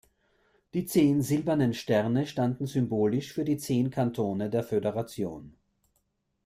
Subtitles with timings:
[0.73, 5.53] Die zehn silbernen Sterne standen symbolisch für die zehn Kantone der Föderation.